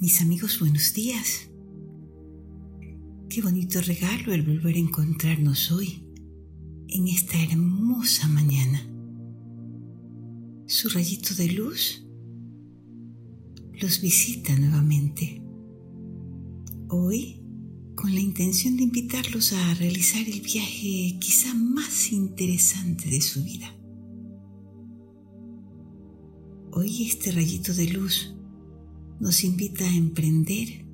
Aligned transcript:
Mis 0.00 0.22
amigos, 0.22 0.60
buenos 0.60 0.94
días. 0.94 1.50
Qué 3.28 3.42
bonito 3.42 3.82
regalo 3.82 4.32
el 4.32 4.40
volver 4.40 4.76
a 4.76 4.78
encontrarnos 4.78 5.70
hoy, 5.70 6.06
en 6.88 7.06
esta 7.06 7.38
hermosa 7.42 8.26
mañana. 8.26 8.80
Su 10.64 10.88
rayito 10.88 11.34
de 11.34 11.52
luz 11.52 12.02
los 13.78 14.00
visita 14.00 14.58
nuevamente. 14.58 15.42
Hoy, 16.88 17.42
con 17.94 18.14
la 18.14 18.20
intención 18.20 18.78
de 18.78 18.84
invitarlos 18.84 19.52
a 19.52 19.74
realizar 19.74 20.26
el 20.26 20.40
viaje 20.40 21.18
quizá 21.20 21.52
más 21.52 22.10
interesante 22.10 23.10
de 23.10 23.20
su 23.20 23.44
vida. 23.44 23.76
Hoy 26.72 27.04
este 27.04 27.32
rayito 27.32 27.74
de 27.74 27.88
luz 27.88 28.34
nos 29.20 29.44
invita 29.44 29.84
a 29.84 29.94
emprender 29.94 30.86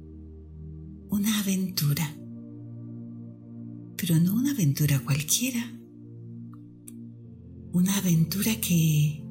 una 1.09 1.39
aventura, 1.39 2.13
pero 3.97 4.19
no 4.19 4.35
una 4.35 4.51
aventura 4.51 4.99
cualquiera, 4.99 5.73
una 7.73 7.97
aventura 7.97 8.61
que 8.61 9.25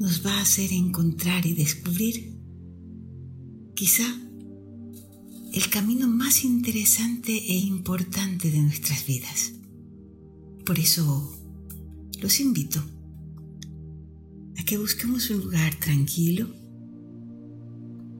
nos 0.00 0.26
va 0.26 0.38
a 0.38 0.42
hacer 0.42 0.72
encontrar 0.72 1.46
y 1.46 1.54
descubrir 1.54 2.36
quizá 3.74 4.04
el 5.52 5.70
camino 5.70 6.08
más 6.08 6.44
interesante 6.44 7.32
e 7.32 7.54
importante 7.58 8.50
de 8.50 8.60
nuestras 8.60 9.06
vidas. 9.06 9.52
Por 10.64 10.80
eso 10.80 11.32
los 12.20 12.40
invito 12.40 12.82
a 14.58 14.64
que 14.64 14.78
busquemos 14.78 15.30
un 15.30 15.42
lugar 15.42 15.76
tranquilo, 15.76 16.65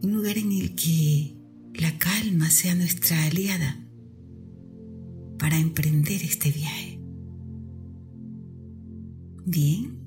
un 0.06 0.14
lugar 0.14 0.38
en 0.38 0.52
el 0.52 0.76
que 0.76 1.36
la 1.74 1.98
calma 1.98 2.48
sea 2.48 2.76
nuestra 2.76 3.24
aliada 3.24 3.84
para 5.36 5.58
emprender 5.58 6.22
este 6.22 6.52
viaje. 6.52 7.00
Bien, 9.44 9.98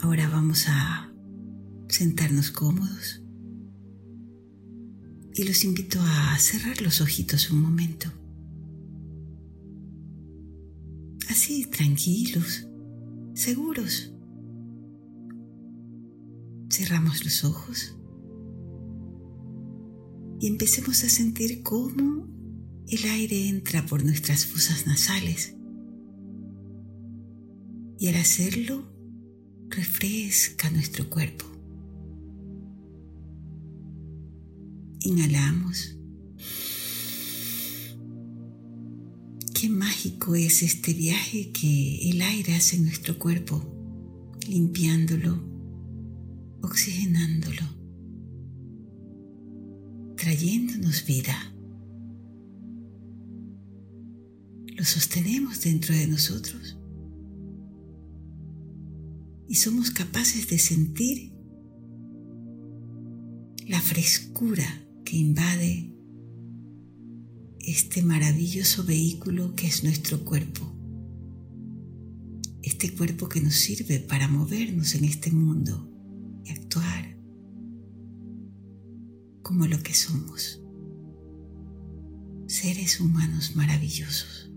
ahora 0.00 0.30
vamos 0.30 0.64
a 0.68 1.12
sentarnos 1.88 2.50
cómodos 2.50 3.22
y 5.34 5.44
los 5.44 5.62
invito 5.64 5.98
a 6.00 6.38
cerrar 6.38 6.80
los 6.80 7.02
ojitos 7.02 7.50
un 7.50 7.60
momento. 7.60 8.10
Así, 11.28 11.66
tranquilos, 11.66 12.66
seguros. 13.34 14.10
Cerramos 16.70 17.24
los 17.26 17.44
ojos 17.44 17.98
y 20.44 20.48
empecemos 20.48 21.02
a 21.04 21.08
sentir 21.08 21.62
cómo 21.62 22.28
el 22.86 23.04
aire 23.12 23.48
entra 23.48 23.86
por 23.86 24.04
nuestras 24.04 24.44
fosas 24.44 24.86
nasales. 24.86 25.56
Y 27.98 28.08
al 28.08 28.16
hacerlo, 28.16 28.92
refresca 29.70 30.68
nuestro 30.68 31.08
cuerpo. 31.08 31.46
Inhalamos. 35.00 35.96
Qué 39.54 39.70
mágico 39.70 40.34
es 40.34 40.62
este 40.62 40.92
viaje 40.92 41.52
que 41.52 42.10
el 42.10 42.20
aire 42.20 42.54
hace 42.54 42.76
en 42.76 42.84
nuestro 42.84 43.18
cuerpo, 43.18 43.64
limpiándolo, 44.46 45.42
oxigenándolo 46.60 47.83
trayéndonos 50.24 51.04
vida. 51.04 51.36
Lo 54.74 54.82
sostenemos 54.82 55.60
dentro 55.60 55.94
de 55.94 56.06
nosotros 56.06 56.78
y 59.46 59.56
somos 59.56 59.90
capaces 59.90 60.48
de 60.48 60.56
sentir 60.56 61.30
la 63.66 63.82
frescura 63.82 64.64
que 65.04 65.18
invade 65.18 65.94
este 67.60 68.02
maravilloso 68.02 68.82
vehículo 68.82 69.54
que 69.54 69.66
es 69.66 69.84
nuestro 69.84 70.24
cuerpo. 70.24 70.74
Este 72.62 72.94
cuerpo 72.94 73.28
que 73.28 73.42
nos 73.42 73.56
sirve 73.56 74.00
para 74.00 74.26
movernos 74.28 74.94
en 74.94 75.04
este 75.04 75.30
mundo 75.30 75.86
y 76.46 76.50
actuar 76.50 77.13
como 79.44 79.66
lo 79.66 79.78
que 79.80 79.92
somos, 79.92 80.60
seres 82.46 82.98
humanos 82.98 83.54
maravillosos. 83.54 84.50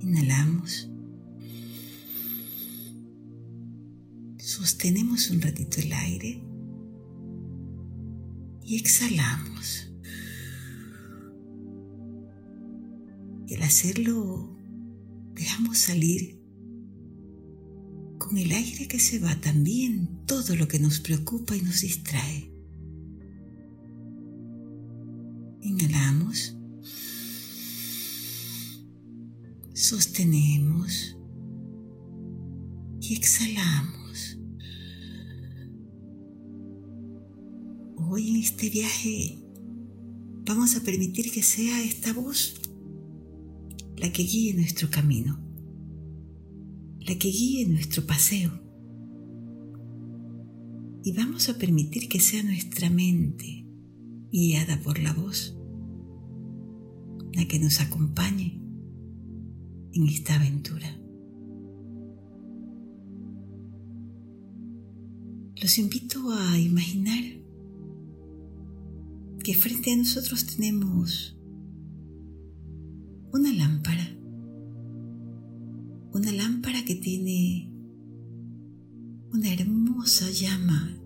Inhalamos. 0.00 0.90
Sostenemos 4.38 5.30
un 5.30 5.40
ratito 5.40 5.80
el 5.80 5.92
aire 5.94 6.44
y 8.62 8.76
exhalamos. 8.76 9.90
Y 13.46 13.54
al 13.54 13.62
hacerlo, 13.62 14.54
dejamos 15.34 15.78
salir 15.78 16.43
con 18.24 18.38
el 18.38 18.52
aire 18.52 18.88
que 18.88 18.98
se 18.98 19.18
va 19.18 19.38
también 19.38 20.24
todo 20.24 20.56
lo 20.56 20.66
que 20.66 20.78
nos 20.78 20.98
preocupa 20.98 21.54
y 21.54 21.60
nos 21.60 21.82
distrae. 21.82 22.50
Inhalamos. 25.60 26.56
Sostenemos. 29.74 31.18
Y 33.02 33.14
exhalamos. 33.14 34.38
Hoy 37.96 38.30
en 38.30 38.36
este 38.36 38.70
viaje 38.70 39.38
vamos 40.46 40.76
a 40.76 40.80
permitir 40.80 41.30
que 41.30 41.42
sea 41.42 41.82
esta 41.82 42.14
voz 42.14 42.54
la 43.98 44.10
que 44.10 44.22
guíe 44.22 44.54
nuestro 44.54 44.88
camino 44.90 45.43
la 47.06 47.18
que 47.18 47.28
guíe 47.28 47.66
nuestro 47.68 48.06
paseo. 48.06 48.50
Y 51.02 51.12
vamos 51.12 51.48
a 51.50 51.58
permitir 51.58 52.08
que 52.08 52.18
sea 52.18 52.42
nuestra 52.42 52.88
mente, 52.88 53.66
guiada 54.32 54.80
por 54.80 54.98
la 54.98 55.12
voz, 55.12 55.56
la 57.34 57.46
que 57.46 57.58
nos 57.58 57.80
acompañe 57.80 58.58
en 59.92 60.08
esta 60.08 60.36
aventura. 60.36 60.98
Los 65.60 65.78
invito 65.78 66.30
a 66.32 66.58
imaginar 66.58 67.22
que 69.42 69.54
frente 69.54 69.92
a 69.92 69.96
nosotros 69.96 70.46
tenemos 70.46 71.38
una 73.30 73.52
lámpara 73.52 74.16
una 76.14 76.30
lámpara 76.30 76.84
que 76.84 76.94
tiene 76.94 77.68
una 79.32 79.52
hermosa 79.52 80.30
llama 80.30 80.96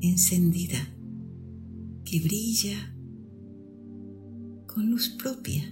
encendida 0.00 0.78
que 2.04 2.20
brilla 2.20 2.96
con 4.68 4.88
luz 4.88 5.08
propia. 5.20 5.64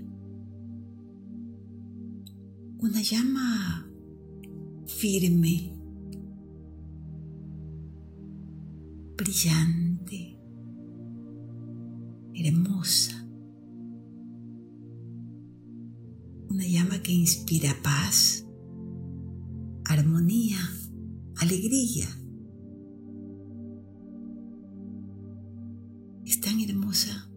Una 2.79 3.01
llama 3.01 3.89
firme, 4.87 5.73
brillante, 9.17 10.37
hermosa. 12.35 13.24
Una 16.55 16.69
llama 16.69 17.03
que 17.03 17.11
inspira 17.11 17.75
paz, 17.83 18.47
armonía, 19.87 20.59
alegría. 21.39 22.07
Es 26.25 26.41
tan 26.41 26.61
hermosa. 26.61 27.29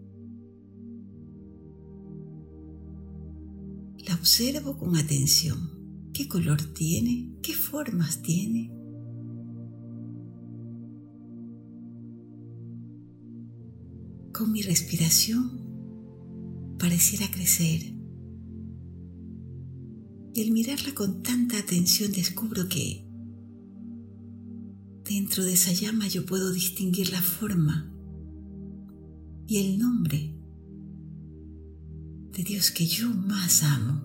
La 4.08 4.14
observo 4.14 4.78
con 4.78 4.96
atención. 4.96 6.12
¿Qué 6.14 6.28
color 6.28 6.62
tiene? 6.76 7.34
¿Qué 7.42 7.54
formas 7.54 8.22
tiene? 8.22 8.72
Con 14.32 14.52
mi 14.52 14.62
respiración 14.62 15.66
pareciera 16.78 17.26
crecer 17.32 17.97
y 20.38 20.44
al 20.44 20.52
mirarla 20.52 20.94
con 20.94 21.24
tanta 21.24 21.58
atención 21.58 22.12
descubro 22.12 22.68
que 22.70 23.04
dentro 25.04 25.44
de 25.44 25.54
esa 25.54 25.74
llama 25.74 26.08
yo 26.08 26.28
puedo 26.28 26.54
distinguir 26.54 27.10
la 27.10 27.24
forma 27.24 27.92
y 29.48 29.58
el 29.58 29.80
nombre 29.80 30.36
de 32.34 32.44
Dios 32.44 32.70
que 32.70 32.86
yo 32.86 33.10
más 33.10 33.64
amo. 33.64 34.04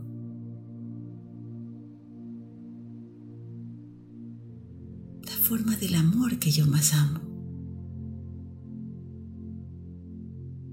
La 5.27 5.37
forma 5.37 5.77
del 5.77 5.97
amor 5.97 6.39
que 6.39 6.51
yo 6.51 6.67
más 6.67 6.95
amo. 6.95 7.21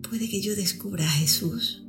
Puede 0.09 0.29
que 0.29 0.39
yo 0.41 0.55
descubra 0.55 1.03
a 1.03 1.11
Jesús. 1.11 1.83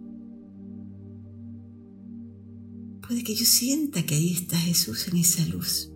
Puede 3.10 3.24
que 3.24 3.34
yo 3.34 3.44
sienta 3.44 4.06
que 4.06 4.14
ahí 4.14 4.30
está 4.30 4.56
Jesús 4.56 5.08
en 5.08 5.16
esa 5.16 5.44
luz. 5.46 5.92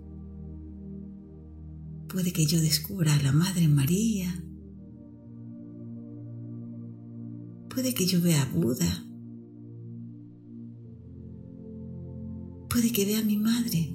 Puede 2.08 2.32
que 2.32 2.44
yo 2.44 2.61
descubra 2.61 3.14
a 3.14 3.22
la 3.22 3.31
Madre 3.31 3.69
María. 3.69 4.44
Puede 7.72 7.94
que 7.94 8.06
yo 8.06 8.20
vea 8.20 8.43
a 8.43 8.52
Buda. 8.52 9.06
Puede 12.69 12.90
que 12.90 13.05
vea 13.05 13.20
a 13.20 13.25
mi 13.25 13.37
madre. 13.37 13.94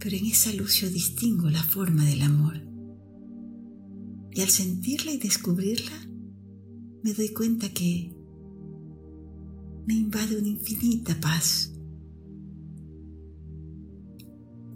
Pero 0.00 0.16
en 0.18 0.26
esa 0.26 0.52
luz 0.52 0.82
yo 0.82 0.90
distingo 0.90 1.48
la 1.48 1.62
forma 1.62 2.04
del 2.04 2.20
amor. 2.20 2.60
Y 4.32 4.42
al 4.42 4.50
sentirla 4.50 5.12
y 5.12 5.16
descubrirla, 5.16 6.10
me 7.02 7.14
doy 7.14 7.30
cuenta 7.30 7.70
que 7.70 8.17
me 9.88 9.94
invade 9.94 10.36
una 10.36 10.48
infinita 10.48 11.18
paz, 11.18 11.72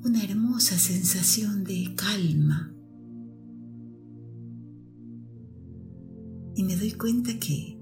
una 0.03 0.25
hermosa 0.25 0.79
sensación 0.79 1.64
de 1.64 1.94
calma. 1.94 2.75
Y 6.55 6.62
me 6.62 6.76
doy 6.76 6.93
cuenta 6.93 7.38
que 7.38 7.79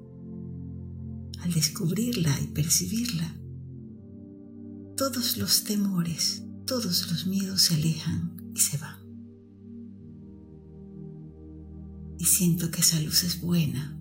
al 1.39 1.53
descubrirla 1.53 2.37
y 2.41 2.49
percibirla, 2.49 3.41
todos 4.97 5.37
los 5.37 5.63
temores, 5.63 6.45
todos 6.67 7.13
los 7.13 7.29
miedos 7.29 7.63
se 7.63 7.75
alejan 7.75 8.51
y 8.53 8.59
se 8.59 8.77
van. 8.77 8.99
Y 12.19 12.25
siento 12.25 12.73
que 12.73 12.81
esa 12.81 13.01
luz 13.01 13.23
es 13.23 13.41
buena, 13.41 14.00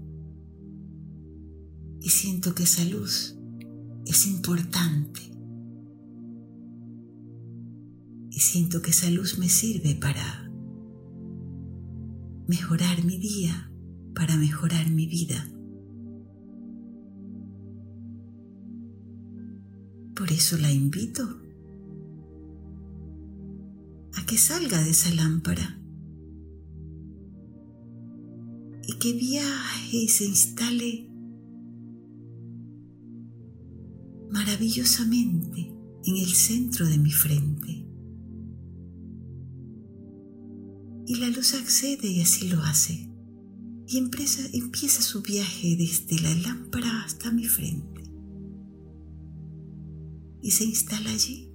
y 2.09 2.11
siento 2.11 2.55
que 2.55 2.63
esa 2.63 2.83
luz 2.85 3.37
es 4.07 4.25
importante. 4.25 5.21
Y 8.31 8.39
siento 8.39 8.81
que 8.81 8.89
esa 8.89 9.11
luz 9.11 9.37
me 9.37 9.47
sirve 9.47 9.93
para 9.93 10.49
mejorar 12.47 13.05
mi 13.05 13.19
día, 13.19 13.71
para 14.15 14.37
mejorar 14.37 14.89
mi 14.89 15.05
vida. 15.05 15.51
Por 20.15 20.31
eso 20.31 20.57
la 20.57 20.71
invito 20.71 21.21
a 24.15 24.25
que 24.25 24.39
salga 24.39 24.81
de 24.81 24.89
esa 24.89 25.13
lámpara 25.13 25.79
y 28.87 28.97
que 28.97 29.13
viaje 29.13 29.95
y 29.97 30.07
se 30.07 30.25
instale 30.25 31.08
maravillosamente 34.31 35.73
en 36.05 36.17
el 36.17 36.27
centro 36.27 36.87
de 36.87 36.97
mi 36.97 37.11
frente. 37.11 37.85
Y 41.05 41.15
la 41.15 41.27
luz 41.29 41.55
accede 41.55 42.07
y 42.07 42.21
así 42.21 42.49
lo 42.49 42.61
hace. 42.61 43.09
Y 43.87 43.97
empieza, 43.97 44.43
empieza 44.53 45.01
su 45.01 45.21
viaje 45.23 45.75
desde 45.75 46.21
la 46.21 46.33
lámpara 46.35 47.03
hasta 47.03 47.31
mi 47.31 47.45
frente. 47.45 48.03
Y 50.41 50.51
se 50.51 50.65
instala 50.65 51.09
allí. 51.09 51.51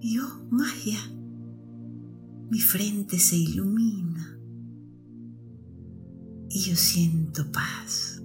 Y 0.00 0.18
oh, 0.20 0.46
magia, 0.50 1.00
mi 2.50 2.60
frente 2.60 3.18
se 3.18 3.36
ilumina. 3.36 4.38
Y 6.48 6.60
yo 6.60 6.76
siento 6.76 7.50
paz. 7.50 8.22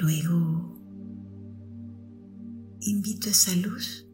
Luego 0.00 0.76
invito 2.80 3.28
a 3.28 3.30
esa 3.30 3.54
luz 3.56 4.06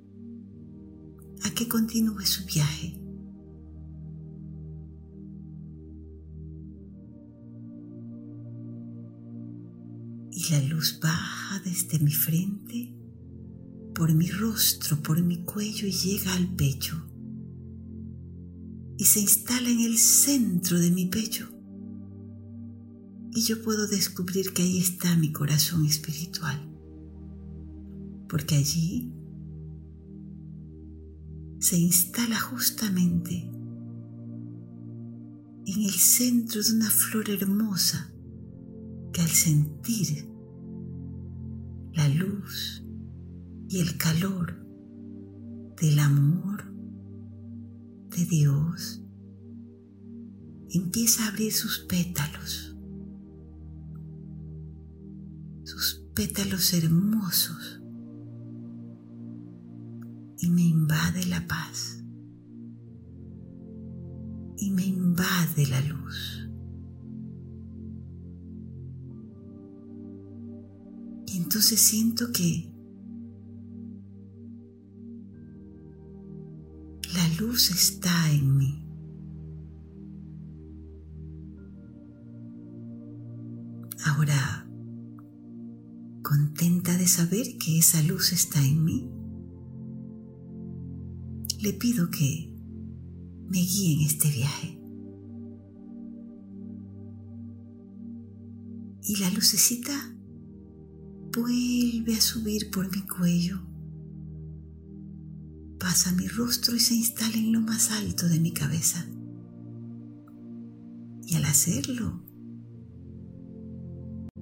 a 1.42 1.50
que 1.50 1.66
continúe 1.66 2.20
su 2.20 2.44
viaje. 2.46 3.00
Y 10.30 10.52
la 10.52 10.62
luz 10.68 11.00
baja 11.02 11.60
desde 11.64 11.98
mi 11.98 12.12
frente, 12.12 12.94
por 13.92 14.14
mi 14.14 14.28
rostro, 14.28 15.02
por 15.02 15.20
mi 15.20 15.42
cuello 15.44 15.88
y 15.88 15.92
llega 15.92 16.32
al 16.34 16.54
pecho. 16.54 17.08
Y 18.98 19.04
se 19.04 19.20
instala 19.20 19.68
en 19.68 19.80
el 19.80 19.98
centro 19.98 20.78
de 20.78 20.90
mi 20.92 21.06
pecho 21.06 21.51
y 23.34 23.40
yo 23.42 23.62
puedo 23.62 23.86
descubrir 23.86 24.52
que 24.52 24.62
ahí 24.62 24.78
está 24.78 25.16
mi 25.16 25.32
corazón 25.32 25.86
espiritual. 25.86 26.68
Porque 28.28 28.56
allí 28.56 29.10
se 31.58 31.78
instala 31.78 32.38
justamente 32.38 33.50
en 35.64 35.82
el 35.82 35.92
centro 35.92 36.62
de 36.62 36.72
una 36.72 36.90
flor 36.90 37.30
hermosa 37.30 38.12
que 39.12 39.22
al 39.22 39.28
sentir 39.28 40.28
la 41.94 42.08
luz 42.08 42.84
y 43.68 43.80
el 43.80 43.96
calor 43.96 44.62
del 45.80 45.98
amor 46.00 46.64
de 48.10 48.26
Dios 48.26 49.02
empieza 50.68 51.24
a 51.24 51.28
abrir 51.28 51.52
sus 51.52 51.78
pétalos 51.80 52.71
pétalos 56.14 56.74
hermosos 56.74 57.80
y 60.38 60.50
me 60.50 60.62
invade 60.62 61.24
la 61.26 61.46
paz 61.46 62.04
y 64.58 64.70
me 64.70 64.84
invade 64.84 65.66
la 65.68 65.80
luz. 65.80 66.48
Y 71.26 71.36
entonces 71.36 71.80
siento 71.80 72.30
que 72.32 72.70
la 77.14 77.28
luz 77.40 77.70
está 77.70 78.30
en 78.30 78.56
mí. 78.56 78.78
Ahora 84.04 84.66
contenta 86.22 86.96
de 86.96 87.06
saber 87.06 87.58
que 87.58 87.78
esa 87.78 88.02
luz 88.02 88.32
está 88.32 88.64
en 88.64 88.84
mí, 88.84 89.10
le 91.60 91.72
pido 91.72 92.10
que 92.10 92.52
me 93.48 93.58
guíe 93.58 93.94
en 93.94 94.00
este 94.02 94.30
viaje. 94.30 94.78
Y 99.04 99.16
la 99.16 99.30
lucecita 99.30 99.92
vuelve 101.32 102.14
a 102.16 102.20
subir 102.20 102.70
por 102.70 102.90
mi 102.94 103.02
cuello, 103.06 103.60
pasa 105.78 106.12
mi 106.12 106.28
rostro 106.28 106.76
y 106.76 106.80
se 106.80 106.94
instala 106.94 107.36
en 107.36 107.52
lo 107.52 107.60
más 107.60 107.90
alto 107.90 108.28
de 108.28 108.38
mi 108.38 108.52
cabeza. 108.52 109.06
Y 111.26 111.36
al 111.36 111.44
hacerlo, 111.44 112.21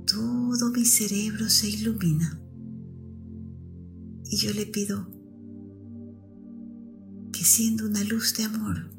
todo 0.06 0.70
mi 0.70 0.84
cerebro 0.84 1.48
se 1.48 1.68
ilumina 1.68 2.40
y 4.30 4.36
yo 4.36 4.52
le 4.52 4.66
pido 4.66 5.08
que 7.32 7.44
siendo 7.44 7.86
una 7.86 8.04
luz 8.04 8.36
de 8.36 8.44
amor, 8.44 8.90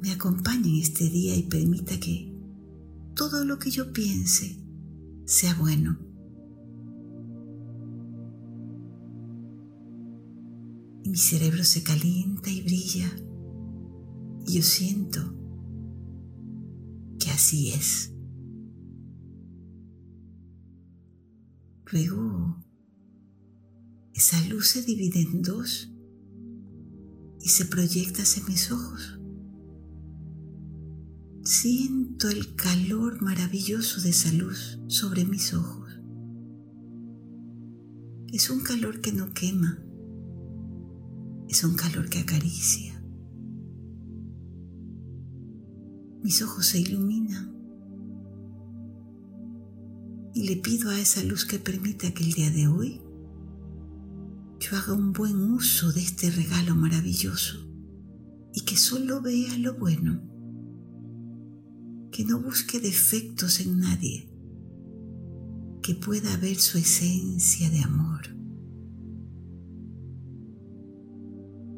me 0.00 0.12
acompañe 0.12 0.70
en 0.70 0.76
este 0.76 1.10
día 1.10 1.36
y 1.36 1.42
permita 1.42 2.00
que 2.00 2.34
todo 3.14 3.44
lo 3.44 3.58
que 3.58 3.70
yo 3.70 3.92
piense 3.92 4.64
sea 5.26 5.54
bueno. 5.54 5.98
Y 11.04 11.10
mi 11.10 11.18
cerebro 11.18 11.64
se 11.64 11.82
calienta 11.82 12.50
y 12.50 12.62
brilla 12.62 13.10
y 14.46 14.54
yo 14.54 14.62
siento 14.62 15.34
que 17.18 17.30
así 17.30 17.72
es. 17.72 18.14
Esa 24.14 24.40
luz 24.48 24.68
se 24.68 24.82
divide 24.82 25.22
en 25.22 25.42
dos 25.42 25.92
y 27.40 27.48
se 27.48 27.64
proyecta 27.64 28.22
hacia 28.22 28.44
mis 28.44 28.70
ojos. 28.70 29.18
Siento 31.42 32.28
el 32.28 32.54
calor 32.54 33.20
maravilloso 33.22 34.00
de 34.02 34.10
esa 34.10 34.32
luz 34.32 34.78
sobre 34.86 35.24
mis 35.24 35.52
ojos. 35.52 36.00
Es 38.32 38.50
un 38.50 38.60
calor 38.60 39.00
que 39.00 39.12
no 39.12 39.32
quema, 39.34 39.82
es 41.48 41.64
un 41.64 41.74
calor 41.74 42.08
que 42.08 42.20
acaricia. 42.20 43.02
Mis 46.22 46.40
ojos 46.42 46.66
se 46.66 46.78
iluminan 46.78 47.59
y 50.34 50.48
le 50.48 50.56
pido 50.56 50.90
a 50.90 51.00
esa 51.00 51.22
luz 51.22 51.44
que 51.44 51.58
permita 51.58 52.12
que 52.12 52.24
el 52.24 52.32
día 52.32 52.50
de 52.50 52.68
hoy 52.68 53.00
yo 54.60 54.76
haga 54.76 54.92
un 54.92 55.12
buen 55.12 55.40
uso 55.40 55.92
de 55.92 56.02
este 56.02 56.30
regalo 56.30 56.74
maravilloso 56.76 57.66
y 58.52 58.60
que 58.62 58.76
solo 58.76 59.22
vea 59.22 59.56
lo 59.58 59.74
bueno, 59.78 60.22
que 62.12 62.24
no 62.24 62.40
busque 62.40 62.78
defectos 62.78 63.60
en 63.60 63.78
nadie, 63.78 64.28
que 65.82 65.94
pueda 65.94 66.36
ver 66.36 66.56
su 66.56 66.78
esencia 66.78 67.70
de 67.70 67.80
amor. 67.80 68.36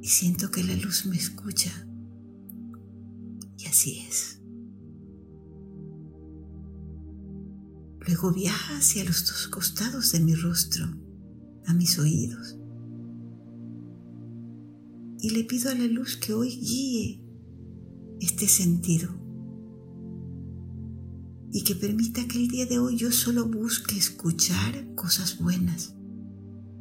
Y 0.03 0.09
siento 0.09 0.51
que 0.51 0.65
la 0.65 0.75
luz 0.75 1.07
me 1.07 1.17
escucha 1.17 1.71
y 3.59 3.67
así 3.67 4.01
es. 4.09 4.42
Luego 8.07 8.33
viaja 8.33 8.79
hacia 8.79 9.05
los 9.05 9.27
dos 9.27 9.49
costados 9.49 10.13
de 10.13 10.21
mi 10.21 10.35
rostro, 10.35 10.87
a 11.67 11.75
mis 11.75 11.99
oídos. 11.99 12.59
Y 15.21 15.31
le 15.31 15.45
pido 15.45 15.71
a 15.71 15.75
la 15.75 15.87
luz 15.87 16.17
que 16.17 16.33
hoy 16.33 16.51
guíe 16.51 17.23
este 18.21 18.49
sentido. 18.49 19.11
Y 21.53 21.63
que 21.63 21.77
permita 21.77 22.27
que 22.27 22.39
el 22.39 22.49
día 22.49 22.67
de 22.67 22.81
hoy 22.81 22.97
yo 22.97 23.13
solo 23.13 23.47
busque 23.47 23.97
escuchar 23.97 24.95
cosas 24.97 25.39
buenas, 25.39 25.95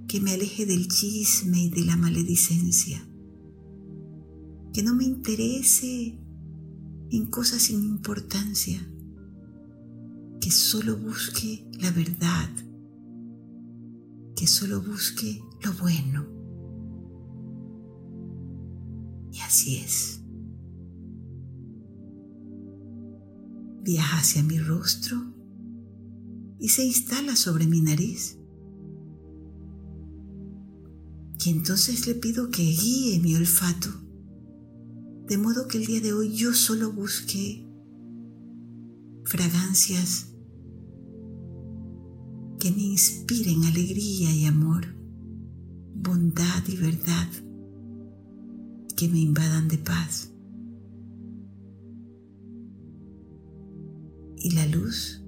que 0.07 0.21
me 0.21 0.31
aleje 0.31 0.65
del 0.65 0.87
chisme 0.87 1.65
y 1.65 1.69
de 1.69 1.85
la 1.85 1.97
maledicencia, 1.97 3.07
que 4.73 4.81
no 4.81 4.95
me 4.95 5.03
interese 5.03 6.17
en 7.11 7.25
cosas 7.27 7.63
sin 7.63 7.83
importancia, 7.83 8.87
que 10.41 10.51
solo 10.51 10.97
busque 10.97 11.65
la 11.79 11.91
verdad, 11.91 12.49
que 14.35 14.47
solo 14.47 14.81
busque 14.81 15.41
lo 15.63 15.71
bueno 15.73 16.41
Así 19.51 19.75
es. 19.75 20.21
Viaja 23.83 24.19
hacia 24.19 24.43
mi 24.43 24.59
rostro 24.59 25.17
y 26.57 26.69
se 26.69 26.85
instala 26.85 27.35
sobre 27.35 27.67
mi 27.67 27.81
nariz. 27.81 28.39
Y 31.43 31.49
entonces 31.49 32.07
le 32.07 32.15
pido 32.15 32.49
que 32.49 32.61
guíe 32.61 33.19
mi 33.19 33.35
olfato, 33.35 33.89
de 35.27 35.37
modo 35.37 35.67
que 35.67 35.79
el 35.79 35.85
día 35.85 35.99
de 35.99 36.13
hoy 36.13 36.33
yo 36.33 36.53
solo 36.53 36.93
busque 36.93 37.67
fragancias 39.25 40.30
que 42.61 42.69
me 42.69 42.83
inspiren 42.83 43.63
alegría 43.63 44.31
y 44.31 44.45
amor, 44.45 44.85
bondad 45.95 46.63
y 46.67 46.77
verdad 46.77 47.27
que 48.95 49.07
me 49.07 49.17
invadan 49.17 49.67
de 49.67 49.79
paz. 49.79 50.31
Y 54.37 54.51
la 54.51 54.67
luz 54.67 55.23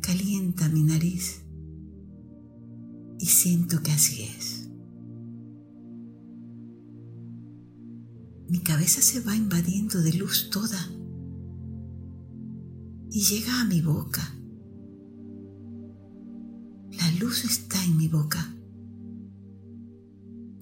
calienta 0.00 0.68
mi 0.68 0.84
nariz 0.84 1.42
y 3.18 3.26
siento 3.26 3.82
que 3.82 3.90
así 3.90 4.22
es. 4.22 4.70
Mi 8.48 8.60
cabeza 8.60 9.02
se 9.02 9.20
va 9.20 9.34
invadiendo 9.34 10.00
de 10.00 10.12
luz 10.12 10.48
toda 10.50 10.88
y 13.10 13.20
llega 13.24 13.60
a 13.60 13.64
mi 13.64 13.80
boca. 13.80 14.36
La 17.00 17.10
luz 17.18 17.44
está 17.44 17.82
en 17.84 17.96
mi 17.96 18.06
boca 18.06 18.54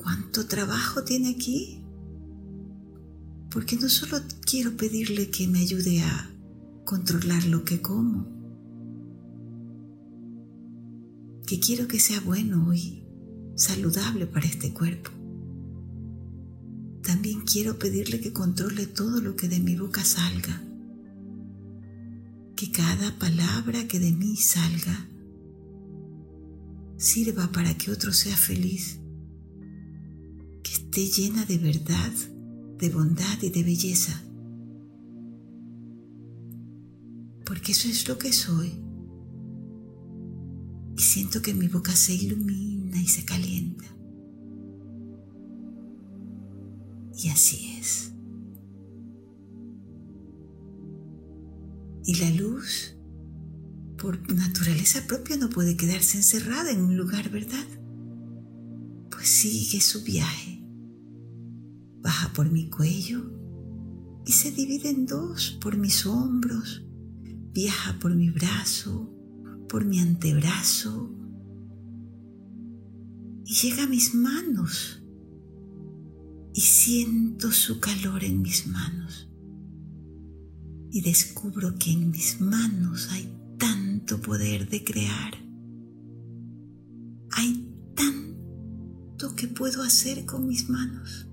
cuánto 0.08 0.46
trabajo 0.46 1.04
tiene 1.04 1.30
aquí. 1.30 1.84
Porque 3.50 3.76
no 3.76 3.88
solo 3.88 4.18
quiero 4.40 4.76
pedirle 4.76 5.28
que 5.28 5.46
me 5.46 5.58
ayude 5.60 6.00
a 6.00 6.30
controlar 6.84 7.44
lo 7.44 7.64
que 7.64 7.82
como, 7.82 8.26
que 11.46 11.60
quiero 11.60 11.88
que 11.88 12.00
sea 12.00 12.20
bueno 12.20 12.72
y 12.72 13.04
saludable 13.54 14.26
para 14.26 14.46
este 14.46 14.72
cuerpo. 14.72 15.10
También 17.02 17.42
quiero 17.42 17.78
pedirle 17.78 18.20
que 18.20 18.32
controle 18.32 18.86
todo 18.86 19.20
lo 19.20 19.34
que 19.34 19.48
de 19.48 19.60
mi 19.60 19.76
boca 19.76 20.04
salga, 20.04 20.62
que 22.54 22.70
cada 22.70 23.18
palabra 23.18 23.88
que 23.88 23.98
de 23.98 24.12
mí 24.12 24.36
salga 24.36 25.08
sirva 26.98 27.50
para 27.50 27.74
que 27.78 27.90
otro 27.90 28.12
sea 28.12 28.36
feliz 28.36 29.00
esté 30.98 31.22
llena 31.22 31.44
de 31.44 31.58
verdad, 31.58 32.12
de 32.78 32.88
bondad 32.88 33.42
y 33.42 33.50
de 33.50 33.62
belleza. 33.62 34.22
Porque 37.44 37.72
eso 37.72 37.88
es 37.88 38.08
lo 38.08 38.18
que 38.18 38.32
soy. 38.32 38.72
Y 40.96 41.00
siento 41.00 41.42
que 41.42 41.54
mi 41.54 41.68
boca 41.68 41.94
se 41.94 42.14
ilumina 42.14 43.00
y 43.00 43.06
se 43.06 43.24
calienta. 43.24 43.84
Y 47.14 47.28
así 47.28 47.76
es. 47.78 48.12
Y 52.04 52.14
la 52.14 52.30
luz, 52.30 52.96
por 53.98 54.32
naturaleza 54.32 55.06
propia, 55.06 55.36
no 55.36 55.50
puede 55.50 55.76
quedarse 55.76 56.16
encerrada 56.16 56.70
en 56.70 56.80
un 56.80 56.96
lugar, 56.96 57.28
¿verdad? 57.30 57.66
Pues 59.10 59.28
sigue 59.28 59.80
su 59.80 60.02
viaje. 60.04 60.62
Baja 62.00 62.32
por 62.32 62.50
mi 62.50 62.70
cuello 62.70 63.30
y 64.24 64.32
se 64.32 64.52
divide 64.52 64.90
en 64.90 65.06
dos 65.06 65.58
por 65.60 65.76
mis 65.76 66.06
hombros, 66.06 66.84
viaja 67.52 67.98
por 67.98 68.14
mi 68.14 68.30
brazo, 68.30 69.12
por 69.68 69.84
mi 69.84 69.98
antebrazo. 69.98 71.14
Y 73.44 73.54
llega 73.54 73.84
a 73.84 73.88
mis 73.88 74.14
manos. 74.14 75.02
Y 76.54 76.60
siento 76.60 77.52
su 77.52 77.78
calor 77.78 78.24
en 78.24 78.42
mis 78.42 78.66
manos. 78.66 79.30
Y 80.90 81.00
descubro 81.02 81.74
que 81.78 81.92
en 81.92 82.10
mis 82.10 82.40
manos 82.40 83.08
hay 83.10 83.37
tanto 83.58 84.20
poder 84.20 84.68
de 84.68 84.84
crear. 84.84 85.34
Hay 87.32 87.68
tanto 87.94 89.34
que 89.36 89.48
puedo 89.48 89.82
hacer 89.82 90.24
con 90.24 90.46
mis 90.46 90.70
manos. 90.70 91.28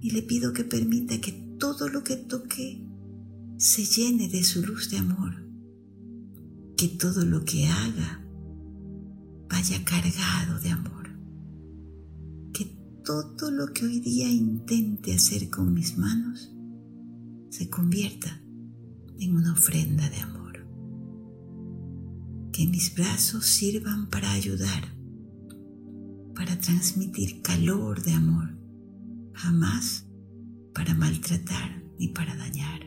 Y 0.00 0.10
le 0.10 0.22
pido 0.22 0.52
que 0.52 0.64
permita 0.64 1.20
que 1.20 1.32
todo 1.58 1.88
lo 1.88 2.04
que 2.04 2.16
toque 2.16 2.86
se 3.56 3.84
llene 3.84 4.28
de 4.28 4.42
su 4.44 4.64
luz 4.64 4.90
de 4.90 4.98
amor, 4.98 5.34
que 6.76 6.88
todo 6.88 7.24
lo 7.24 7.44
que 7.44 7.66
haga 7.66 8.24
vaya 9.50 9.84
cargado 9.84 10.58
de 10.60 10.70
amor, 10.70 11.10
que 12.52 12.64
todo 13.04 13.50
lo 13.50 13.72
que 13.72 13.84
hoy 13.84 14.00
día 14.00 14.30
intente 14.30 15.14
hacer 15.14 15.50
con 15.50 15.74
mis 15.74 15.98
manos 15.98 16.50
se 17.50 17.68
convierta 17.68 18.39
en 19.20 19.36
una 19.36 19.52
ofrenda 19.52 20.08
de 20.08 20.16
amor, 20.16 20.66
que 22.52 22.66
mis 22.66 22.94
brazos 22.94 23.46
sirvan 23.46 24.08
para 24.10 24.32
ayudar, 24.32 24.96
para 26.34 26.58
transmitir 26.58 27.42
calor 27.42 28.02
de 28.02 28.12
amor 28.12 28.60
jamás 29.40 30.06
para 30.74 30.94
maltratar 30.94 31.82
ni 31.98 32.08
para 32.08 32.36
dañar. 32.36 32.80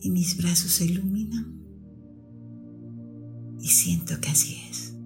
Y 0.00 0.10
mis 0.10 0.36
brazos 0.36 0.72
se 0.72 0.86
iluminan 0.86 1.60
y 3.60 3.68
siento 3.68 4.20
que 4.20 4.30
así 4.30 4.56
es. 4.68 4.96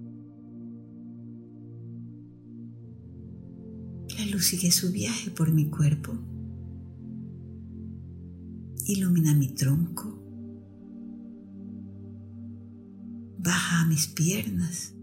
La 4.17 4.25
luz 4.25 4.45
sigue 4.45 4.71
su 4.71 4.91
viaje 4.91 5.29
por 5.29 5.51
mi 5.51 5.69
cuerpo, 5.69 6.13
ilumina 8.87 9.33
mi 9.33 9.47
tronco, 9.49 10.17
baja 13.37 13.81
a 13.81 13.85
mis 13.87 14.07
piernas, 14.07 14.93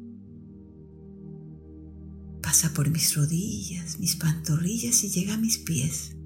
pasa 2.42 2.72
por 2.74 2.90
mis 2.90 3.14
rodillas, 3.14 3.98
mis 3.98 4.16
pantorrillas 4.16 5.04
y 5.04 5.08
llega 5.08 5.34
a 5.34 5.38
mis 5.38 5.58
pies. 5.58 6.16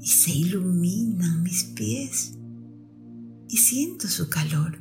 Y 0.00 0.06
se 0.06 0.30
iluminan 0.30 1.42
mis 1.42 1.64
pies 1.64 2.38
y 3.48 3.56
siento 3.56 4.06
su 4.06 4.28
calor. 4.28 4.78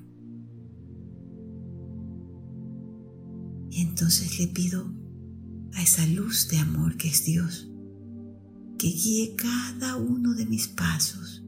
Y 3.71 3.81
entonces 3.81 4.39
le 4.39 4.47
pido 4.47 4.93
a 5.73 5.81
esa 5.81 6.05
luz 6.05 6.47
de 6.49 6.59
amor 6.59 6.97
que 6.97 7.09
es 7.09 7.25
Dios 7.25 7.67
que 8.77 8.87
guíe 8.87 9.35
cada 9.35 9.95
uno 9.95 10.33
de 10.35 10.45
mis 10.45 10.67
pasos, 10.67 11.43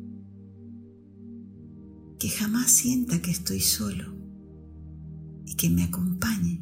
que 2.19 2.27
jamás 2.27 2.69
sienta 2.69 3.21
que 3.21 3.31
estoy 3.31 3.61
solo 3.61 4.13
y 5.45 5.55
que 5.55 5.69
me 5.69 5.83
acompañe 5.83 6.61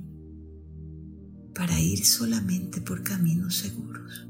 para 1.56 1.80
ir 1.80 2.06
solamente 2.06 2.80
por 2.80 3.02
caminos 3.02 3.56
seguros. 3.56 4.28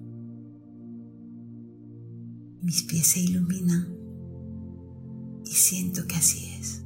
Mis 2.61 2.83
pies 2.83 3.07
se 3.07 3.19
iluminan 3.19 3.93
y 5.43 5.51
siento 5.51 6.07
que 6.07 6.15
así 6.15 6.45
es. 6.59 6.85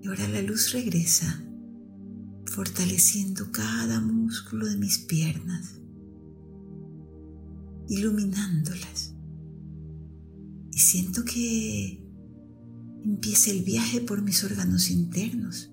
Y 0.00 0.08
ahora 0.08 0.26
la 0.28 0.40
luz 0.40 0.72
regresa, 0.72 1.44
fortaleciendo 2.46 3.52
cada 3.52 4.00
músculo 4.00 4.66
de 4.66 4.78
mis 4.78 4.98
piernas, 4.98 5.78
iluminándolas. 7.88 9.13
Y 10.74 10.78
siento 10.78 11.24
que 11.24 12.04
empieza 13.04 13.52
el 13.52 13.62
viaje 13.62 14.00
por 14.00 14.22
mis 14.22 14.42
órganos 14.42 14.90
internos. 14.90 15.72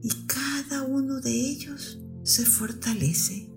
Y 0.00 0.10
cada 0.28 0.84
uno 0.84 1.20
de 1.20 1.32
ellos 1.32 2.00
se 2.22 2.46
fortalece. 2.46 3.52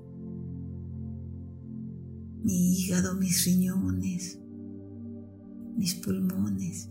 Mi 2.43 2.79
hígado, 2.79 3.13
mis 3.13 3.45
riñones, 3.45 4.39
mis 5.77 5.93
pulmones, 5.93 6.89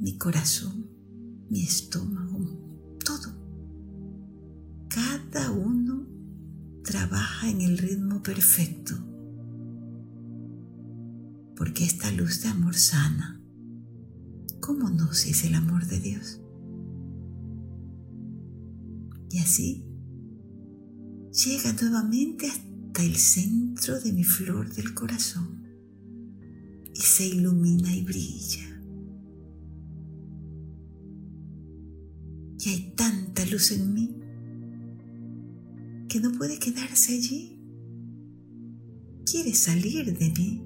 mi 0.00 0.18
corazón, 0.18 0.90
mi 1.50 1.62
estómago, 1.62 2.98
todo. 3.04 3.32
Cada 4.88 5.52
uno 5.52 6.04
trabaja 6.82 7.48
en 7.48 7.60
el 7.60 7.78
ritmo 7.78 8.24
perfecto, 8.24 8.96
porque 11.56 11.84
esta 11.84 12.10
luz 12.10 12.42
de 12.42 12.48
amor 12.48 12.74
sana, 12.74 13.40
¿cómo 14.60 14.90
no 14.90 15.12
si 15.12 15.30
es 15.30 15.44
el 15.44 15.54
amor 15.54 15.86
de 15.86 16.00
Dios? 16.00 16.40
Y 19.30 19.38
así 19.38 19.84
llega 21.32 21.72
nuevamente 21.72 22.46
hasta 22.46 23.02
el 23.02 23.16
centro 23.16 24.00
de 24.00 24.12
mi 24.12 24.22
flor 24.22 24.72
del 24.72 24.94
corazón 24.94 25.64
y 26.94 27.00
se 27.00 27.26
ilumina 27.26 27.94
y 27.94 28.04
brilla. 28.04 28.70
Y 32.60 32.68
hay 32.70 32.92
tanta 32.96 33.44
luz 33.46 33.72
en 33.72 33.92
mí 33.92 34.14
que 36.08 36.20
no 36.20 36.30
puede 36.32 36.58
quedarse 36.58 37.14
allí. 37.14 37.60
Quiere 39.26 39.52
salir 39.54 40.16
de 40.16 40.30
mí. 40.30 40.63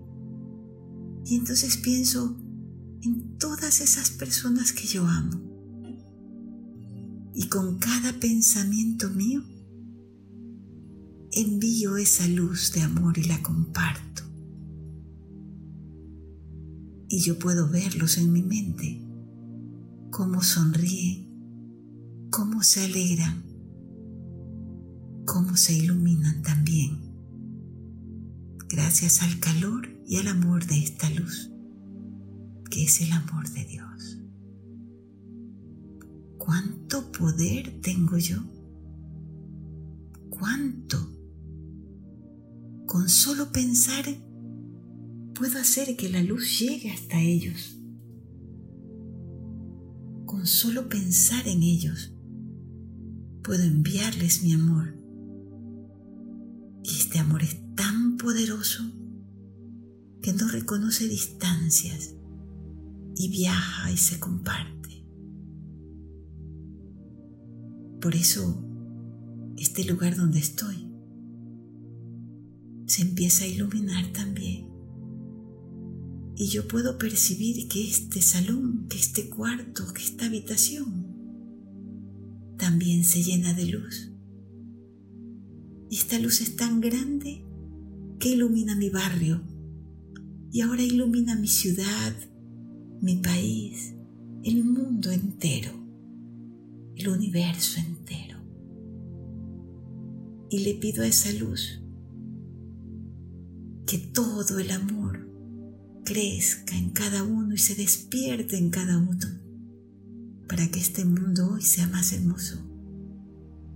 Y 1.29 1.37
entonces 1.37 1.77
pienso 1.77 2.39
en 3.03 3.37
todas 3.37 3.83
esas 3.83 4.09
personas 4.09 4.73
que 4.73 4.87
yo 4.87 5.07
amo. 5.07 5.39
Y 7.35 7.49
con 7.49 7.79
cada 7.79 8.19
pensamiento 8.19 9.11
mío, 9.11 9.43
envío 11.33 11.99
esa 11.99 12.27
luz 12.29 12.73
de 12.73 12.81
amor 12.81 13.19
y 13.19 13.25
la 13.25 13.43
comparto. 13.43 14.23
Y 17.11 17.21
yo 17.21 17.39
puedo 17.39 17.69
verlos 17.69 18.17
en 18.17 18.33
mi 18.33 18.43
mente, 18.43 19.07
cómo 20.11 20.43
sonríen, 20.43 22.29
cómo 22.31 22.63
se 22.63 22.85
alegran, 22.87 23.45
cómo 25.27 25.59
se 25.59 25.75
iluminan 25.75 26.43
también, 26.43 27.08
gracias 28.69 29.23
al 29.23 29.41
calor 29.41 29.89
y 30.07 30.19
al 30.19 30.29
amor 30.29 30.67
de 30.67 30.79
esta 30.79 31.11
luz, 31.11 31.51
que 32.71 32.85
es 32.85 33.01
el 33.01 33.13
amor 33.13 33.49
de 33.51 33.65
Dios. 33.65 34.19
¿Cuánto 36.39 37.11
poder 37.13 37.81
tengo 37.81 38.17
yo? 38.19 38.39
¿Cuánto? 40.31 40.97
Con 42.87 43.09
solo 43.09 43.53
pensar 43.53 44.05
puedo 45.35 45.59
hacer 45.59 45.97
que 45.97 46.09
la 46.09 46.23
luz 46.23 46.59
llegue 46.59 46.91
hasta 46.91 47.21
ellos 47.21 47.79
con 50.29 50.47
solo 50.47 50.91
pensar 50.91 51.49
en 51.49 51.63
ellos, 51.63 52.13
puedo 53.43 53.65
enviarles 53.65 54.43
mi 54.43 54.53
amor. 54.53 54.95
Y 56.85 56.91
este 56.91 57.19
amor 57.19 57.43
es 57.43 57.57
poderoso 58.19 58.83
que 60.21 60.33
no 60.33 60.49
reconoce 60.49 61.09
distancias 61.09 62.15
y 63.17 63.29
viaja 63.31 63.91
y 63.91 63.97
se 63.97 64.19
comparte. 64.19 65.07
Por 68.01 68.15
eso, 68.15 68.63
este 69.57 69.85
lugar 69.85 70.17
donde 70.17 70.39
estoy 70.41 70.87
se 72.87 73.03
empieza 73.03 73.45
a 73.45 73.49
iluminar 73.49 74.13
también 74.13 74.69
y 76.37 76.47
yo 76.47 76.69
puedo 76.69 76.99
percibir 76.99 77.67
que 77.67 77.89
este 77.89 78.23
salón, 78.23 78.87
que 78.89 78.97
este 78.97 79.29
cuarto, 79.29 79.93
que 79.93 80.03
esta 80.03 80.27
habitación 80.27 81.09
también 82.57 83.03
se 83.03 83.25
llena 83.25 83.55
de 83.55 83.67
luz. 83.67 84.13
Y 85.91 85.97
esta 85.97 86.19
luz 86.21 86.41
es 86.41 86.55
tan 86.55 86.81
grande 86.81 87.48
que 88.19 88.31
ilumina 88.31 88.75
mi 88.75 88.91
barrio 88.91 89.43
y 90.51 90.61
ahora 90.63 90.83
ilumina 90.83 91.37
mi 91.37 91.49
ciudad, 91.49 92.15
mi 93.01 93.17
país, 93.17 93.95
el 94.43 94.65
mundo 94.65 95.11
entero, 95.11 95.73
el 96.97 97.09
universo 97.09 97.81
entero. 97.81 98.39
Y 100.51 100.61
le 100.61 100.75
pido 100.75 101.03
a 101.03 101.07
esa 101.07 101.33
luz 101.33 101.83
que 103.87 103.99
todo 103.99 104.59
el 104.59 104.71
amor 104.71 105.29
crezca 106.05 106.77
en 106.77 106.91
cada 106.91 107.23
uno 107.23 107.55
y 107.55 107.59
se 107.59 107.75
despierte 107.75 108.57
en 108.57 108.71
cada 108.71 108.99
uno 108.99 109.27
para 110.49 110.67
que 110.71 110.81
este 110.81 111.05
mundo 111.05 111.51
hoy 111.53 111.63
sea 111.63 111.87
más 111.89 112.13
hermoso 112.13 112.57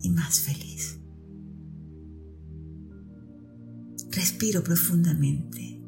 y 0.00 0.08
más 0.08 0.40
feliz. 0.40 1.01
Respiro 4.12 4.62
profundamente. 4.62 5.82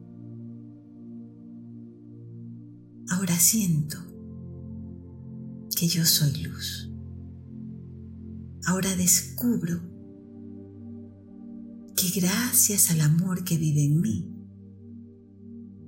Ahora 3.11 3.39
siento 3.39 3.99
que 5.77 5.87
yo 5.89 6.07
soy 6.07 6.43
luz. 6.43 6.91
Ahora 8.65 8.97
descubro 8.97 9.79
que 11.95 12.19
gracias 12.19 12.91
al 12.91 13.03
amor 13.03 13.45
que 13.45 13.59
vive 13.59 13.85
en 13.85 14.01
mí, 14.01 14.35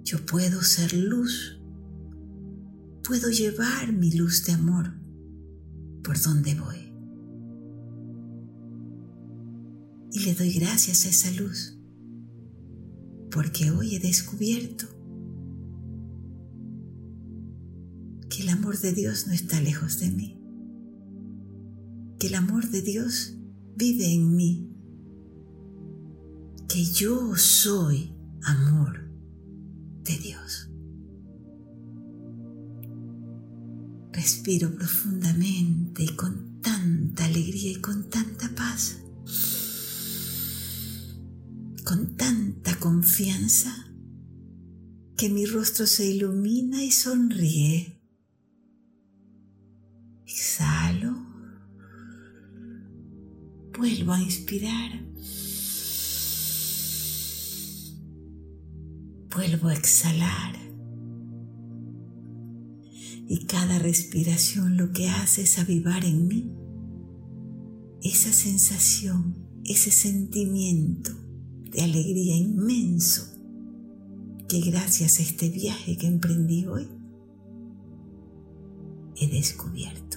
yo 0.05 0.27
puedo 0.27 0.61
ser 0.61 0.93
luz. 0.93 1.59
Puedo 3.03 3.31
llevar 3.31 3.95
mi 3.95 4.13
luz 4.13 4.45
de 4.45 4.53
amor 4.53 4.93
por 6.05 6.21
donde 6.21 6.55
voy. 6.55 6.93
Y 10.13 10.19
le 10.19 10.35
doy 10.35 10.53
gracias 10.53 11.07
a 11.07 11.09
esa 11.09 11.31
luz 11.31 11.76
porque 13.31 13.71
hoy 13.71 13.97
he 13.97 14.01
descubierto 14.01 14.87
que 18.29 18.43
el 18.43 18.49
amor 18.49 18.79
de 18.79 18.93
Dios 18.93 19.27
no 19.27 19.33
está 19.33 19.61
lejos 19.61 20.01
de 20.01 20.11
mí, 20.11 20.41
que 22.19 22.27
el 22.29 22.35
amor 22.35 22.69
de 22.69 22.83
Dios 22.83 23.35
vive 23.77 24.13
en 24.13 24.37
mí, 24.37 24.71
que 26.69 26.85
yo 26.85 27.37
soy 27.37 28.13
amor 28.43 29.11
de 30.03 30.19
Dios. 30.19 30.71
Respiro 34.13 34.75
profundamente 34.75 36.05
y 36.05 36.09
con 36.09 36.61
tanta 36.63 37.27
alegría 37.27 37.73
y 37.73 37.81
con 37.81 38.09
tanta 38.09 38.49
paz, 38.55 38.99
con 41.87 42.17
tanta 42.17 42.75
confianza, 42.81 43.73
que 45.17 45.29
mi 45.29 45.47
rostro 45.47 45.87
se 45.87 46.05
ilumina 46.05 46.83
y 46.83 46.91
sonríe 46.91 48.03
Exhalo. 50.27 51.15
Vuelvo 53.79 54.15
a 54.15 54.21
inspirar. 54.21 55.01
Vuelvo 59.33 59.69
a 59.69 59.75
exhalar. 59.75 60.57
Y 63.29 63.47
cada 63.47 63.79
respiración 63.79 64.77
lo 64.77 64.91
que 64.91 65.09
hace 65.09 65.43
es 65.43 65.57
avivar 65.61 66.05
en 66.05 66.27
mí 66.27 66.53
esa 68.03 68.33
sensación, 68.33 69.37
ese 69.65 69.93
sentimiento 69.93 71.26
de 71.77 71.83
alegría 71.83 72.35
inmenso 72.35 73.23
que 74.49 74.61
gracias 74.61 75.19
a 75.19 75.23
este 75.23 75.51
viaje 75.51 75.99
que 75.99 76.07
emprendí 76.07 76.65
hoy 76.67 76.89
he 79.17 79.29
descubierto. 79.29 80.17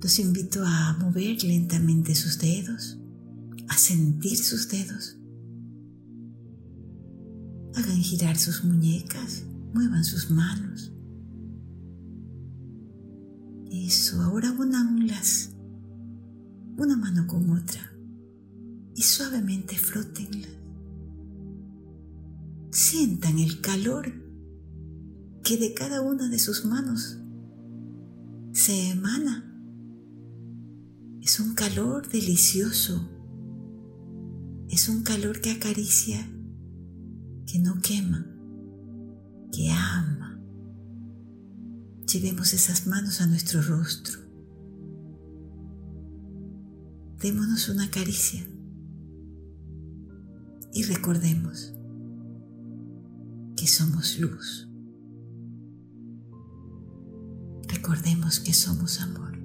Los 0.00 0.18
invito 0.20 0.62
a 0.64 0.96
mover 1.00 1.42
lentamente 1.42 2.14
sus 2.14 2.38
dedos, 2.38 2.98
a 3.68 3.76
sentir 3.76 4.38
sus 4.38 4.68
dedos. 4.68 5.18
Hagan 7.74 8.02
girar 8.02 8.38
sus 8.38 8.64
muñecas, 8.64 9.44
muevan 9.74 10.04
sus 10.04 10.30
manos. 10.30 10.92
Eso, 13.70 14.22
ahora 14.22 14.52
unanlas 14.52 15.56
una 16.80 16.96
mano 16.96 17.26
con 17.26 17.50
otra 17.50 17.92
y 18.94 19.02
suavemente 19.02 19.76
flótenlas. 19.76 20.50
Sientan 22.70 23.38
el 23.38 23.60
calor 23.60 24.10
que 25.42 25.58
de 25.58 25.74
cada 25.74 26.00
una 26.00 26.28
de 26.30 26.38
sus 26.38 26.64
manos 26.64 27.18
se 28.52 28.88
emana. 28.88 29.46
Es 31.20 31.38
un 31.38 31.54
calor 31.54 32.08
delicioso. 32.08 33.10
Es 34.70 34.88
un 34.88 35.02
calor 35.02 35.42
que 35.42 35.50
acaricia, 35.50 36.26
que 37.46 37.58
no 37.58 37.78
quema, 37.82 38.26
que 39.52 39.70
ama. 39.70 40.40
Llevemos 42.10 42.54
esas 42.54 42.86
manos 42.86 43.20
a 43.20 43.26
nuestro 43.26 43.60
rostro. 43.60 44.29
Démonos 47.20 47.68
una 47.68 47.90
caricia 47.90 48.42
y 50.72 50.84
recordemos 50.84 51.74
que 53.58 53.66
somos 53.66 54.18
luz. 54.18 54.70
Recordemos 57.68 58.40
que 58.40 58.54
somos 58.54 59.02
amor 59.02 59.38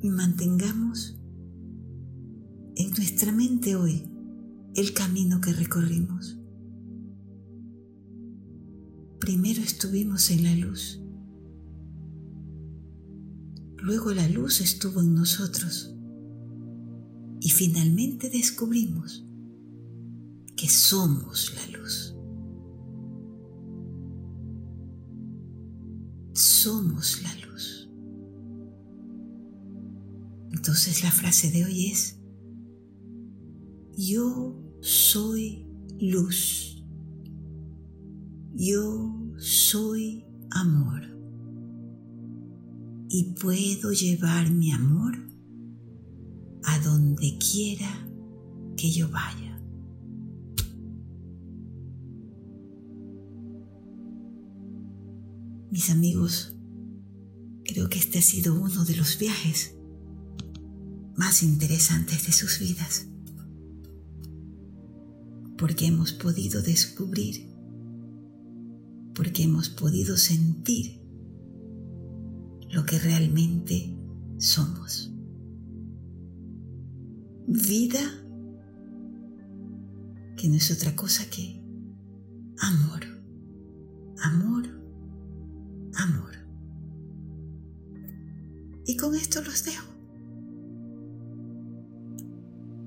y 0.00 0.08
mantengamos 0.08 1.20
en 2.76 2.90
nuestra 2.92 3.32
mente 3.32 3.76
hoy 3.76 4.08
el 4.74 4.94
camino 4.94 5.42
que 5.42 5.52
recorrimos. 5.52 6.38
Primero 9.20 9.60
estuvimos 9.60 10.30
en 10.30 10.44
la 10.44 10.54
luz, 10.54 11.02
luego 13.76 14.10
la 14.12 14.26
luz 14.26 14.62
estuvo 14.62 15.02
en 15.02 15.12
nosotros 15.12 15.94
y 17.40 17.50
finalmente 17.50 18.30
descubrimos 18.30 19.24
que 20.56 20.68
somos 20.68 21.54
la 21.54 21.78
luz. 21.78 22.14
Somos 26.32 27.22
la 27.22 27.34
luz. 27.46 27.88
Entonces 30.50 31.02
la 31.04 31.10
frase 31.10 31.50
de 31.50 31.64
hoy 31.64 31.90
es, 31.90 32.18
yo 33.96 34.60
soy 34.80 35.66
luz. 36.00 36.84
Yo 38.54 39.14
soy 39.36 40.24
amor. 40.50 41.02
Y 43.08 43.34
puedo 43.40 43.92
llevar 43.92 44.50
mi 44.50 44.72
amor 44.72 45.27
a 46.78 46.80
donde 46.80 47.38
quiera 47.38 48.08
que 48.76 48.90
yo 48.90 49.08
vaya. 49.08 49.60
Mis 55.70 55.90
amigos, 55.90 56.56
creo 57.64 57.88
que 57.88 57.98
este 57.98 58.18
ha 58.18 58.22
sido 58.22 58.54
uno 58.54 58.84
de 58.84 58.96
los 58.96 59.18
viajes 59.18 59.74
más 61.16 61.42
interesantes 61.42 62.26
de 62.26 62.32
sus 62.32 62.60
vidas, 62.60 63.08
porque 65.56 65.86
hemos 65.86 66.12
podido 66.12 66.62
descubrir, 66.62 67.48
porque 69.14 69.42
hemos 69.42 69.68
podido 69.68 70.16
sentir 70.16 71.00
lo 72.70 72.86
que 72.86 72.98
realmente 72.98 73.96
somos. 74.38 75.12
Vida 77.48 77.98
que 80.36 80.48
no 80.48 80.54
es 80.54 80.70
otra 80.70 80.94
cosa 80.94 81.28
que 81.28 81.60
amor, 82.60 83.04
amor 84.22 84.78
amor. 85.98 86.30
Y 88.86 88.96
con 88.96 89.14
esto 89.14 89.42
los 89.42 89.64
dejo. 89.64 89.86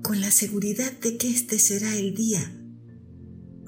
Con 0.02 0.20
la 0.20 0.30
seguridad 0.30 0.92
de 1.00 1.16
que 1.16 1.30
este 1.30 1.58
será 1.58 1.94
el 1.94 2.14
día 2.14 2.40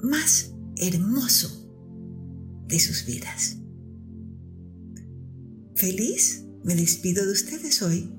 más 0.01 0.53
hermoso 0.75 1.71
de 2.67 2.79
sus 2.79 3.05
vidas. 3.05 3.57
Feliz 5.75 6.45
me 6.63 6.75
despido 6.75 7.25
de 7.25 7.31
ustedes 7.31 7.81
hoy. 7.81 8.11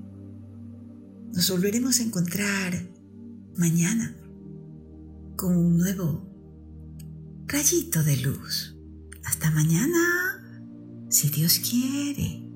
Nos 1.33 1.49
volveremos 1.49 1.99
a 1.99 2.03
encontrar 2.03 2.87
mañana 3.55 4.15
con 5.35 5.55
un 5.55 5.77
nuevo 5.77 6.27
rayito 7.47 8.03
de 8.03 8.17
luz. 8.17 8.75
Hasta 9.23 9.51
mañana 9.51 11.05
si 11.09 11.29
Dios 11.29 11.59
quiere. 11.59 12.46